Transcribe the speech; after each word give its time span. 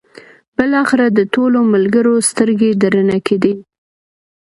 بالاخره 0.55 1.07
د 1.17 1.19
ټولو 1.33 1.59
ملګرو 1.73 2.15
سترګې 2.29 2.71
درنې 2.81 3.19
کېدې. 3.27 3.53